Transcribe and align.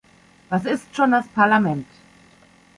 Was 0.49 0.65
ist 0.65 0.95
schon 0.95 1.11
das 1.11 1.27
Parlament? 1.27 1.85